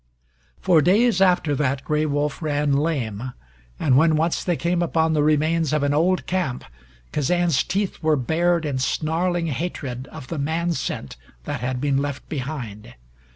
For 0.59 0.81
days 0.81 1.21
after 1.21 1.53
that 1.53 1.83
Gray 1.83 2.07
Wolf 2.07 2.41
ran 2.41 2.73
lame, 2.73 3.33
and 3.79 3.95
when 3.95 4.15
once 4.15 4.43
they 4.43 4.55
came 4.57 4.81
upon 4.81 5.13
the 5.13 5.21
remains 5.21 5.73
of 5.73 5.83
an 5.83 5.93
old 5.93 6.25
camp, 6.25 6.65
Kazan's 7.11 7.61
teeth 7.63 8.01
were 8.01 8.15
bared 8.17 8.65
in 8.65 8.79
snarling 8.79 9.45
hatred 9.45 10.07
of 10.07 10.25
the 10.29 10.39
man 10.39 10.71
scent 10.73 11.17
that 11.43 11.59
had 11.59 11.79
been 11.79 11.99
left 11.99 12.27
behind. 12.29 12.95